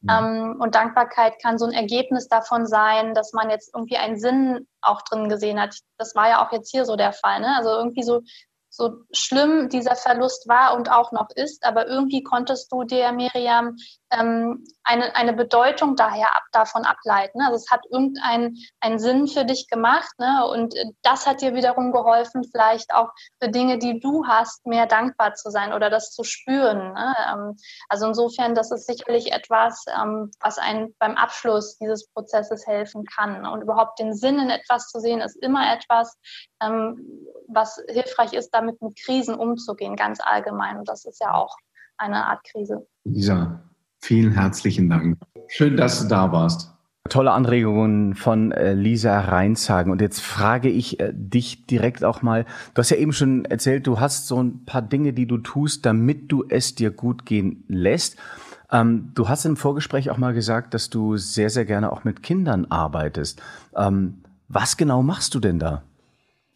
[0.00, 0.56] Mhm.
[0.60, 5.02] und Dankbarkeit kann so ein Ergebnis davon sein, dass man jetzt irgendwie einen Sinn auch
[5.02, 5.76] drin gesehen hat.
[5.98, 7.40] Das war ja auch jetzt hier so der Fall.
[7.40, 7.54] Ne?
[7.56, 8.22] Also irgendwie so
[8.76, 13.76] so schlimm dieser Verlust war und auch noch ist, aber irgendwie konntest du dir, Miriam,
[14.10, 17.40] ähm, eine, eine Bedeutung daher ab, davon ableiten.
[17.42, 20.46] Also es hat irgendeinen einen Sinn für dich gemacht ne?
[20.46, 23.10] und das hat dir wiederum geholfen, vielleicht auch
[23.40, 26.92] für Dinge, die du hast, mehr dankbar zu sein oder das zu spüren.
[26.92, 27.14] Ne?
[27.32, 27.56] Ähm,
[27.88, 33.44] also insofern, das ist sicherlich etwas, ähm, was einen beim Abschluss dieses Prozesses helfen kann.
[33.46, 36.16] Und überhaupt den Sinn in etwas zu sehen, ist immer etwas,
[36.62, 40.78] ähm, was hilfreich ist, damit mit Krisen umzugehen, ganz allgemein.
[40.78, 41.56] Und das ist ja auch
[41.98, 42.86] eine Art Krise.
[43.04, 43.62] Lisa,
[44.00, 45.18] vielen herzlichen Dank.
[45.48, 46.72] Schön, dass du da warst.
[47.08, 49.92] Tolle Anregungen von äh, Lisa Reinshagen.
[49.92, 53.86] Und jetzt frage ich äh, dich direkt auch mal, du hast ja eben schon erzählt,
[53.86, 57.64] du hast so ein paar Dinge, die du tust, damit du es dir gut gehen
[57.68, 58.16] lässt.
[58.72, 62.22] Ähm, du hast im Vorgespräch auch mal gesagt, dass du sehr, sehr gerne auch mit
[62.22, 63.40] Kindern arbeitest.
[63.76, 65.82] Ähm, was genau machst du denn da?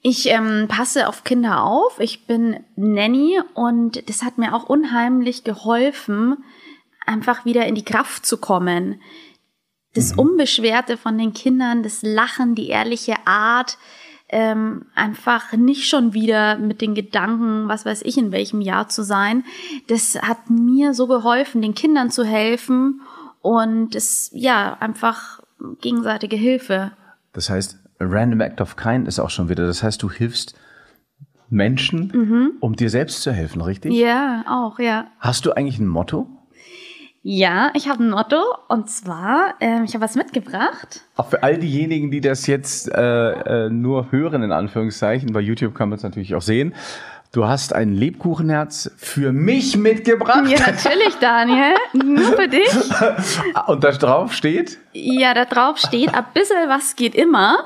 [0.03, 2.01] Ich ähm, passe auf Kinder auf.
[2.01, 6.39] Ich bin Nanny und das hat mir auch unheimlich geholfen,
[7.07, 9.01] einfach wieder in die Kraft zu kommen.
[9.95, 10.21] Das mhm.
[10.21, 13.77] Unbeschwerte von den Kindern, das Lachen, die ehrliche Art,
[14.31, 19.03] ähm, einfach nicht schon wieder mit den Gedanken, was weiß ich, in welchem Jahr zu
[19.03, 19.45] sein.
[19.89, 23.03] Das hat mir so geholfen, den Kindern zu helfen
[23.43, 25.41] und es, ja, einfach
[25.81, 26.93] gegenseitige Hilfe.
[27.33, 29.67] Das heißt, Random Act of Kind ist auch schon wieder.
[29.67, 30.55] Das heißt, du hilfst
[31.51, 32.53] Menschen, mhm.
[32.61, 33.93] um dir selbst zu helfen, richtig?
[33.93, 35.07] Ja, auch, ja.
[35.19, 36.27] Hast du eigentlich ein Motto?
[37.23, 41.03] Ja, ich habe ein Motto und zwar, ähm, ich habe was mitgebracht.
[41.17, 45.75] Auch für all diejenigen, die das jetzt äh, äh, nur hören, in Anführungszeichen, bei YouTube
[45.75, 46.75] kann man es natürlich auch sehen.
[47.33, 50.49] Du hast ein Lebkuchenherz für mich mitgebracht.
[50.49, 51.75] Ja, natürlich, Daniel.
[51.93, 52.69] Nur für dich.
[53.69, 54.79] Und da drauf steht?
[54.95, 57.59] Ja, da drauf steht, ein bisschen was geht immer.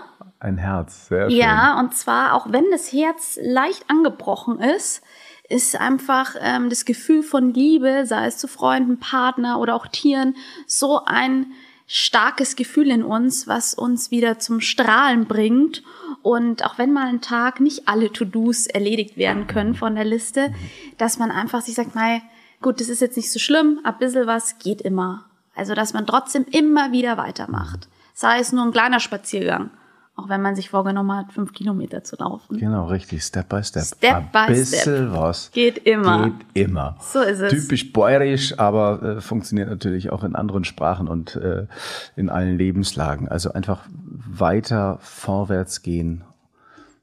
[0.44, 1.38] Ein Herz, sehr schön.
[1.38, 5.02] Ja, und zwar auch wenn das Herz leicht angebrochen ist,
[5.48, 10.36] ist einfach ähm, das Gefühl von Liebe, sei es zu Freunden, Partner oder auch Tieren,
[10.66, 11.46] so ein
[11.86, 15.82] starkes Gefühl in uns, was uns wieder zum Strahlen bringt.
[16.20, 20.52] Und auch wenn mal ein Tag nicht alle To-Dos erledigt werden können von der Liste,
[20.98, 22.22] dass man einfach sich sagt, mei,
[22.60, 25.24] gut, das ist jetzt nicht so schlimm, ein bisschen was geht immer.
[25.54, 27.88] Also, dass man trotzdem immer wieder weitermacht.
[28.12, 29.70] Sei es nur ein kleiner Spaziergang.
[30.16, 32.56] Auch wenn man sich vorgenommen hat, fünf Kilometer zu laufen.
[32.58, 33.24] Genau, richtig.
[33.24, 33.82] Step by Step.
[33.82, 35.12] Step Ein by bisschen Step.
[35.12, 35.50] was.
[35.50, 36.30] Geht immer.
[36.54, 36.96] Geht immer.
[37.00, 37.50] So ist es.
[37.52, 41.66] Typisch bäuerisch, aber äh, funktioniert natürlich auch in anderen Sprachen und äh,
[42.14, 43.28] in allen Lebenslagen.
[43.28, 46.22] Also einfach weiter vorwärts gehen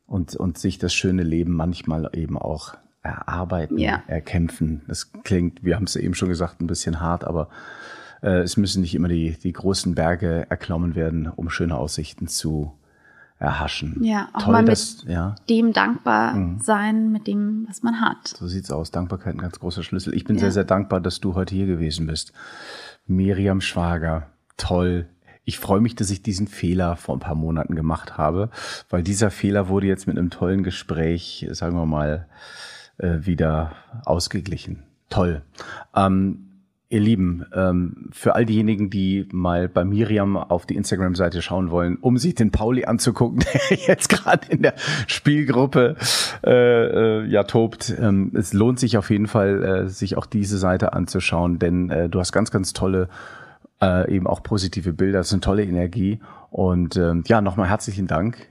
[0.08, 4.04] und, und sich das schöne Leben manchmal eben auch erarbeiten, Ja.
[4.08, 4.84] erkämpfen.
[4.88, 7.50] Das klingt, wir haben es eben schon gesagt, ein bisschen hart, aber
[8.22, 12.72] äh, es müssen nicht immer die, die großen Berge erklommen werden, um schöne Aussichten zu
[13.42, 13.98] erhaschen.
[14.04, 16.60] Ja, auch Toll, mal mit dass, ja, dem dankbar Mhm.
[16.60, 18.28] sein mit dem, was man hat.
[18.28, 18.92] so sieht's aus.
[18.92, 20.14] Dankbarkeit ein ganz großer Schlüssel.
[20.14, 20.42] Ich bin Ja.
[20.42, 22.34] sehr, sehr dankbar, dass du heute hier gewesen bist.
[23.08, 24.28] Miriam Schwager,
[24.58, 25.08] toll.
[25.44, 28.52] Ich freue mich, dass ich diesen Fehler vor ein paar Monaten gemacht habe,
[28.90, 32.28] weil dieser Fehler wurde jetzt mit einem tollen Gespräch, sagen wir mal,
[33.00, 33.72] äh, wieder
[34.06, 34.84] ausgeglichen.
[35.10, 35.42] Toll.
[35.96, 36.51] Ähm,
[36.92, 41.98] Ihr Lieben, ähm, für all diejenigen, die mal bei Miriam auf die Instagram-Seite schauen wollen,
[42.02, 43.40] um sich den Pauli anzugucken,
[43.70, 44.74] der jetzt gerade in der
[45.08, 45.96] Spielgruppe
[46.46, 50.58] äh, äh, ja tobt, ähm, es lohnt sich auf jeden Fall, äh, sich auch diese
[50.58, 53.10] Seite anzuschauen, denn äh, du hast ganz, ganz tolle,
[54.10, 56.20] eben auch positive Bilder, das ist eine tolle Energie.
[56.52, 58.48] Und ähm, ja, nochmal herzlichen Dank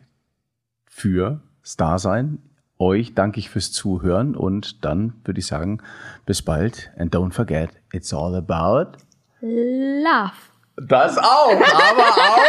[0.86, 2.38] für das Dasein.
[2.80, 5.82] Euch danke ich fürs Zuhören und dann würde ich sagen,
[6.24, 6.90] bis bald.
[6.98, 8.96] And don't forget, it's all about
[9.42, 10.32] Love.
[10.76, 12.40] das auch, aber auch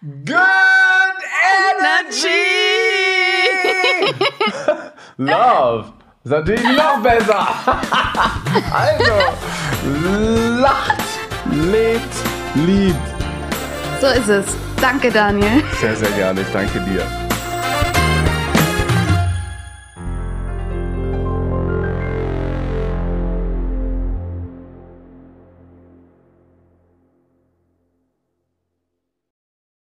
[0.00, 1.20] Good
[1.60, 2.28] Energy!
[5.18, 5.92] Love.
[6.24, 7.46] Ist natürlich noch besser.
[8.72, 9.12] also,
[10.58, 11.02] lacht,
[11.52, 12.14] lebt,
[12.54, 12.96] liebt.
[14.00, 14.46] So ist es.
[14.80, 15.62] Danke, Daniel.
[15.80, 16.40] Sehr, sehr gerne.
[16.40, 17.23] Ich danke dir.